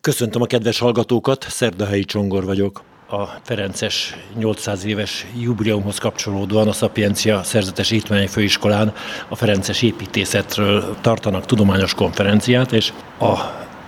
[0.00, 2.82] Köszöntöm a kedves hallgatókat, Szerdahelyi Csongor vagyok.
[3.08, 8.94] A Ferences 800 éves jubileumhoz kapcsolódóan a Szapiencia Szerzetes Ítmányi Főiskolán
[9.28, 13.34] a Ferences építészetről tartanak tudományos konferenciát, és a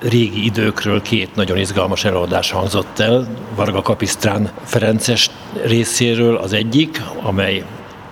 [0.00, 3.28] régi időkről két nagyon izgalmas előadás hangzott el.
[3.54, 5.30] Varga Kapisztrán Ferences
[5.64, 7.64] részéről az egyik, amely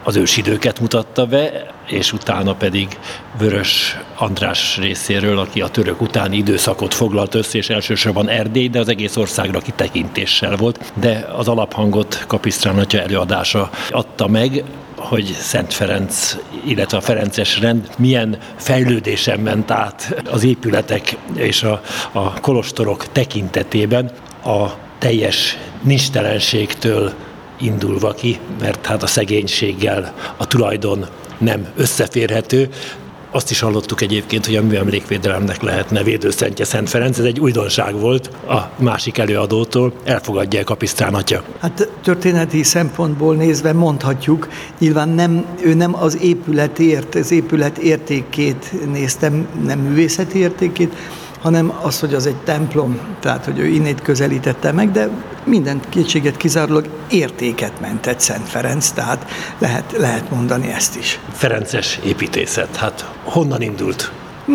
[0.03, 2.99] az ősidőket mutatta be, és utána pedig
[3.39, 8.89] Vörös András részéről, aki a török utáni időszakot foglalt össze, és elsősorban Erdély, de az
[8.89, 10.93] egész országra kitekintéssel volt.
[10.95, 14.65] De az alaphangot Kapisztrán atya előadása adta meg,
[14.97, 21.83] hogy Szent Ferenc, illetve a Ferences rend milyen fejlődésen ment át az épületek és a,
[22.13, 24.11] a kolostorok tekintetében
[24.45, 24.67] a
[24.99, 27.13] teljes nincstelenségtől
[27.61, 31.07] indulva ki, mert hát a szegénységgel a tulajdon
[31.39, 32.69] nem összeférhető.
[33.31, 37.19] Azt is hallottuk egyébként, hogy a műemlékvédelemnek lehetne védőszentje Szent Ferenc.
[37.19, 39.93] Ez egy újdonság volt a másik előadótól.
[40.05, 41.43] Elfogadja Kapisztrán atya.
[41.61, 49.49] Hát történeti szempontból nézve mondhatjuk, nyilván nem, ő nem az épületért, az épület értékét néztem,
[49.65, 50.95] nem művészeti értékét,
[51.41, 55.09] hanem az, hogy az egy templom, tehát hogy ő innét közelítette meg, de
[55.45, 61.19] minden kétséget kizárólag értéket mentett Szent Ferenc, tehát lehet, lehet mondani ezt is.
[61.33, 64.13] Ferences építészet, hát honnan indult?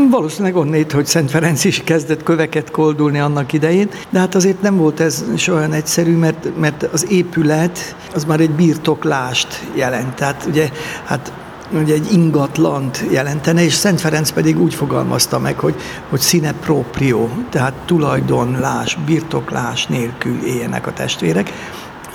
[0.10, 4.78] Valószínűleg onnét, hogy Szent Ferenc is kezdett köveket koldulni annak idején, de hát azért nem
[4.78, 10.16] volt ez olyan egyszerű, mert, mert az épület az már egy birtoklást jelent.
[10.16, 10.70] Tehát ugye,
[11.06, 11.32] hát
[11.74, 15.76] ugye egy ingatlant jelentene, és Szent Ferenc pedig úgy fogalmazta meg, hogy,
[16.10, 21.52] hogy színe proprio, tehát tulajdonlás, birtoklás nélkül éljenek a testvérek.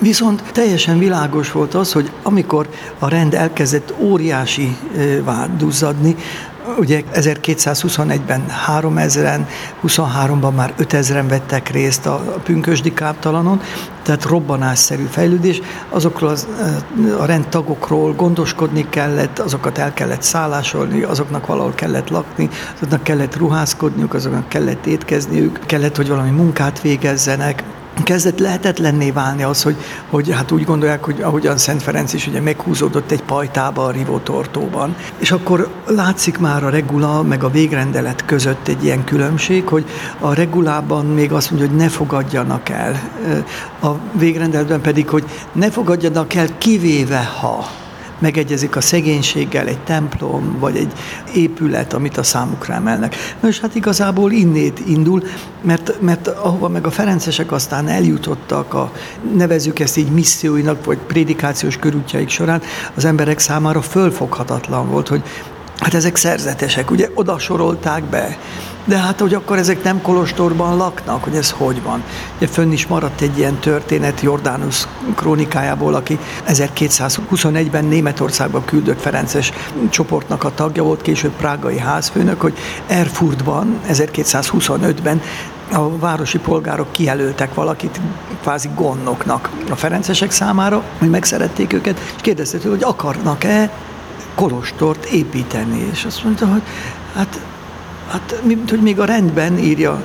[0.00, 4.76] Viszont teljesen világos volt az, hogy amikor a rend elkezdett óriási
[5.56, 6.16] duzzadni,
[6.78, 9.46] Ugye 1221-ben 3000-en,
[9.86, 13.60] 23-ban már 5000-en vettek részt a pünkösdi káptalanon,
[14.08, 15.60] tehát robbanásszerű fejlődés.
[15.88, 16.48] Azokról az,
[17.18, 24.14] a rendtagokról gondoskodni kellett, azokat el kellett szállásolni, azoknak valahol kellett lakni, azoknak kellett ruházkodniuk,
[24.14, 27.62] azoknak kellett étkezniük, kellett, hogy valami munkát végezzenek,
[28.02, 29.76] kezdett lehetetlenné válni az, hogy,
[30.10, 34.96] hogy hát úgy gondolják, hogy ahogyan Szent Ferenc is ugye meghúzódott egy pajtába a Rivótortóban.
[35.18, 39.84] És akkor látszik már a regula meg a végrendelet között egy ilyen különbség, hogy
[40.20, 43.00] a regulában még azt mondja, hogy ne fogadjanak el,
[43.82, 47.66] a végrendeletben pedig, hogy ne fogadjanak el kivéve ha
[48.18, 50.92] megegyezik a szegénységgel egy templom, vagy egy
[51.34, 53.16] épület, amit a számukra emelnek.
[53.40, 55.22] Na és hát igazából innét indul,
[55.62, 58.92] mert, mert ahova meg a ferencesek aztán eljutottak, a,
[59.36, 62.62] nevezük ezt így misszióinak, vagy prédikációs körútjaik során,
[62.94, 65.22] az emberek számára fölfoghatatlan volt, hogy
[65.78, 68.38] Hát ezek szerzetesek, ugye oda sorolták be.
[68.84, 72.02] De hát, hogy akkor ezek nem Kolostorban laknak, hogy ez hogy van.
[72.36, 76.18] Ugye fönn is maradt egy ilyen történet Jordánusz krónikájából, aki
[76.48, 79.52] 1221-ben Németországba küldött Ferences
[79.90, 85.22] csoportnak a tagja volt, később prágai házfőnök, hogy Erfurtban 1225-ben
[85.72, 88.00] a városi polgárok kijelöltek valakit
[88.42, 93.70] kvázi gondnoknak a ferencesek számára, hogy megszerették őket, és kérdezték, hogy akarnak-e
[94.38, 95.88] kolostort építeni.
[95.92, 96.62] És azt mondta, hogy
[97.14, 97.40] hát,
[98.10, 100.02] hát hogy még a rendben írja,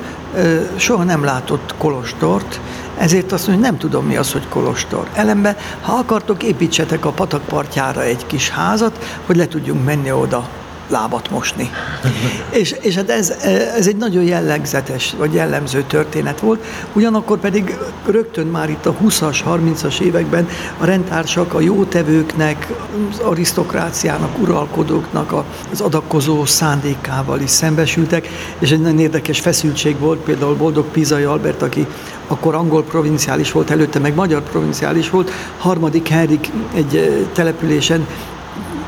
[0.75, 2.59] soha nem látott kolostort,
[2.97, 5.07] ezért azt mondja, hogy nem tudom mi az, hogy kolostor.
[5.13, 10.49] Ellenben, ha akartok, építsetek a patakpartjára egy kis házat, hogy le tudjunk menni oda
[10.87, 11.69] lábat mosni.
[12.61, 13.29] és, és hát ez,
[13.77, 16.63] ez egy nagyon jellegzetes, vagy jellemző történet volt,
[16.93, 22.67] ugyanakkor pedig rögtön már itt a 20-as, 30-as években a rendtársak a jótevőknek,
[23.11, 25.33] az arisztokráciának, uralkodóknak
[25.71, 28.27] az adakozó szándékával is szembesültek,
[28.59, 31.87] és egy nagyon érdekes feszültség volt, például Boldog Pizai Albert, aki
[32.27, 38.07] akkor angol provinciális volt, előtte meg magyar provinciális volt, harmadik Henrik egy településen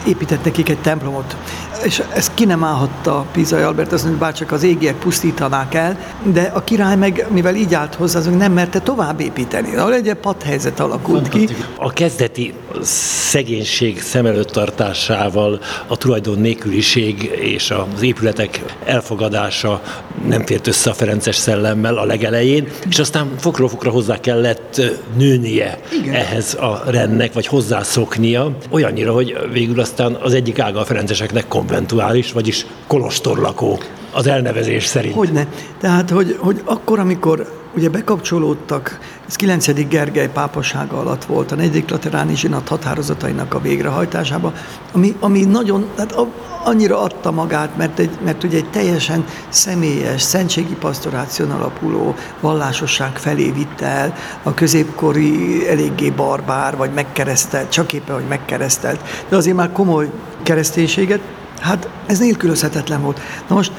[0.08, 1.36] épített nekik egy templomot.
[1.84, 6.52] És ezt ki nem állhatta Pizai Albert, azt mondja, bárcsak az égiek pusztítanák el, de
[6.54, 9.76] a király meg, mivel így állt hozzá, azok nem merte tovább építeni.
[9.76, 11.48] Ahol egy padhelyzet alakult ki.
[11.78, 19.82] A kezdeti szegénység szem előtt tartásával a tulajdon nélküliség és az épületek elfogadása
[20.28, 24.82] nem fért össze a Ferences szellemmel a legelején, és aztán fokról fokra hozzá kellett
[25.18, 26.14] nőnie Igen.
[26.14, 32.32] ehhez a rendnek, vagy hozzászoknia, olyannyira, hogy végül aztán az egyik ága a ferenceseknek konventuális,
[32.32, 33.80] vagyis kolostorlakó
[34.12, 35.16] az elnevezés szerint.
[35.16, 35.48] Hogyne.
[35.80, 39.88] Tehát, hogy, hogy akkor, amikor ugye bekapcsolódtak, ez 9.
[39.88, 41.84] Gergely pápasága alatt volt a 4.
[41.88, 44.54] lateráni zsinat határozatainak a végrehajtásába,
[44.92, 46.16] ami, ami nagyon, tehát
[46.64, 53.52] annyira adta magát, mert, egy, mert ugye egy teljesen személyes, szentségi pastoráción alapuló vallásosság felé
[53.52, 54.14] vitte el
[54.44, 60.10] a középkori eléggé barbár, vagy megkeresztelt, csak éppen, hogy megkeresztelt, de azért már komoly
[60.44, 61.22] kereszténységet,
[61.60, 63.20] Hát ez nélkülözhetetlen volt.
[63.48, 63.72] Na most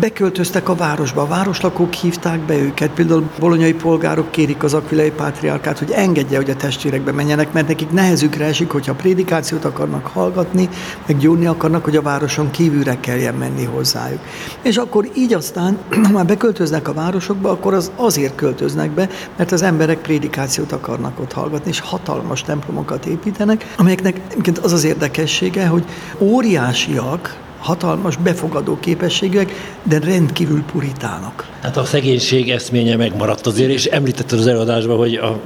[0.00, 5.78] beköltöztek a városba, a városlakók hívták be őket, például bolonyai polgárok kérik az akvilei pátriárkát,
[5.78, 10.68] hogy engedje, hogy a testvérekbe menjenek, mert nekik nehezükre esik, hogyha prédikációt akarnak hallgatni,
[11.06, 14.20] meg gyónni akarnak, hogy a városon kívülre kelljen menni hozzájuk.
[14.62, 19.52] És akkor így aztán, ha már beköltöznek a városokba, akkor az azért költöznek be, mert
[19.52, 24.20] az emberek prédikációt akarnak ott hallgatni, és hatalmas templomokat építenek, amelyeknek
[24.62, 25.84] az az érdekessége, hogy
[26.18, 31.46] óriásiak, hatalmas befogadó képességek, de rendkívül puritánok.
[31.60, 35.40] Tehát a szegénység eszménye megmaradt azért, és említetted az előadásban, hogy a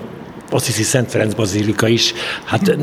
[0.50, 2.12] azt hiszi Szent Ferenc Bazilika is,
[2.44, 2.76] hát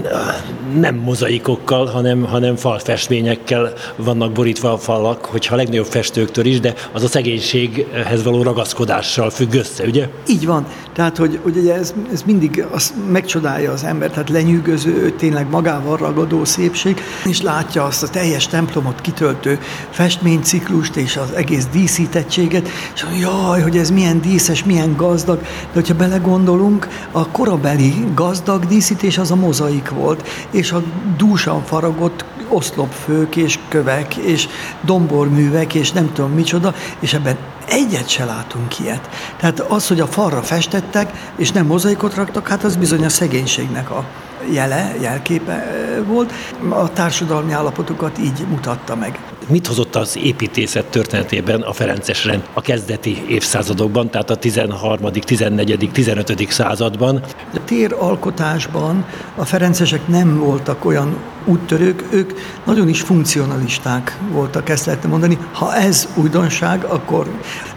[0.80, 6.74] nem mozaikokkal, hanem, hanem falfestményekkel vannak borítva a falak, hogyha a legnagyobb festőktől is, de
[6.92, 10.08] az a szegénységhez való ragaszkodással függ össze, ugye?
[10.28, 10.66] Így van.
[10.94, 15.98] Tehát, hogy, hogy ugye ez, ez mindig az megcsodálja az ember, tehát lenyűgöző, tényleg magával
[15.98, 23.06] ragadó szépség, és látja azt a teljes templomot kitöltő festményciklust és az egész díszítettséget, és
[23.20, 29.32] jaj, hogy ez milyen díszes, milyen gazdag, de hogyha belegondolunk, a korabeli gazdag díszítés az
[29.32, 30.84] a mozaik volt, és a
[31.18, 34.48] dúsan faragott oszlopfők és kövek és
[34.82, 39.10] domborművek és nem tudom micsoda, és ebben egyet se látunk ilyet.
[39.38, 43.92] Tehát az, hogy a falra festettek, és nem mozaikot raktak, hát az bizony a szegénységnek
[43.92, 44.06] a
[44.52, 45.72] jele, jelképe
[46.08, 46.34] volt.
[46.70, 49.20] A társadalmi állapotokat így mutatta meg.
[49.48, 55.90] Mit hozott az építészet történetében a Ferences rend a kezdeti évszázadokban, tehát a 13., 14.,
[55.94, 56.52] 15.
[56.52, 57.24] században?
[57.54, 59.06] A téralkotásban
[59.36, 62.32] a ferencesek nem voltak olyan úttörők, ők
[62.66, 65.38] nagyon is funkcionalisták voltak, ezt lehetne mondani.
[65.52, 67.28] Ha ez újdonság, akkor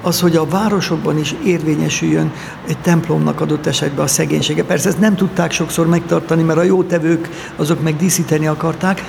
[0.02, 2.32] az, hogy a városokban is érvényesüljön
[2.69, 4.64] egy templomnak adott esetben a szegénysége.
[4.64, 9.02] Persze ezt nem tudták sokszor megtartani, mert a jótevők azok meg díszíteni akarták.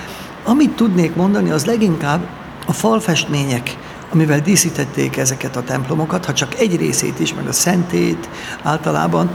[0.44, 2.28] Amit tudnék mondani, az leginkább
[2.68, 3.78] a falfestmények,
[4.12, 8.30] amivel díszítették ezeket a templomokat, ha csak egy részét is, meg a szentét
[8.64, 9.32] általában,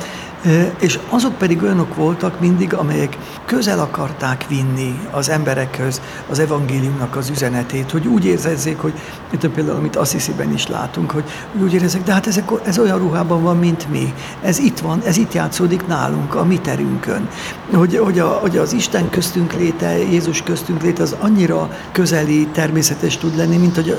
[0.79, 6.01] és azok pedig olyanok voltak mindig, amelyek közel akarták vinni az emberekhöz
[6.31, 8.93] az evangéliumnak az üzenetét, hogy úgy érzezzék, hogy
[9.31, 11.25] mint például, amit Assisi-ben is látunk, hogy
[11.63, 14.15] úgy érezzék, de hát ezek, ez olyan ruhában van, mint mi.
[14.43, 17.29] Ez itt van, ez itt játszódik nálunk, a mi terünkön.
[17.73, 23.17] Hogy, hogy, a, hogy az Isten köztünk léte, Jézus köztünk léte, az annyira közeli, természetes
[23.17, 23.99] tud lenni, mint, hogy,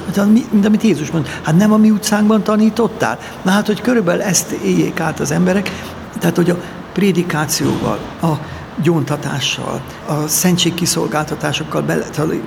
[0.51, 1.27] mint amit Jézus mond.
[1.41, 3.19] Hát nem a mi utcánkban tanítottál?
[3.41, 5.71] Na hát, hogy körülbelül ezt éljék át az emberek,
[6.19, 6.57] tehát, hogy a
[6.93, 8.31] prédikációval, a
[8.81, 11.85] gyóntatással, a szentségkiszolgáltatásokkal,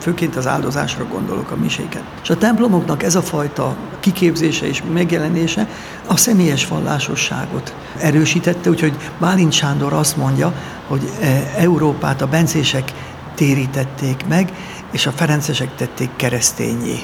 [0.01, 2.03] főként az áldozásra gondolok a miséket.
[2.23, 5.69] És a templomoknak ez a fajta kiképzése és megjelenése
[6.07, 10.53] a személyes vallásosságot erősítette, úgyhogy Bálint Sándor azt mondja,
[10.87, 12.93] hogy e, Európát a bencések
[13.35, 14.53] térítették meg,
[14.93, 16.99] és a ferencesek tették keresztényé.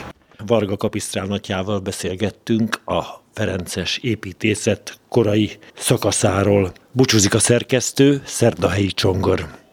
[0.46, 6.72] Varga Kapisztrálnatjával beszélgettünk a Ferences építészet korai szakaszáról.
[6.92, 9.61] Búcsúzik a szerkesztő, Szerdahelyi Csongor.